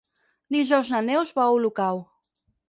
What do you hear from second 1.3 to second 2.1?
va a Olocau.